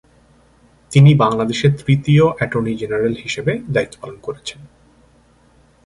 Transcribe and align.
তিনি 0.91 1.11
বাংলাদেশের 1.15 1.71
তৃতীয় 1.85 2.25
এটর্নি 2.39 2.71
জেনারেল 2.75 3.15
হিসাবে 3.23 3.53
দায়িত্ব 3.73 3.95
পালন 4.01 4.17
করেছেন। 4.21 4.59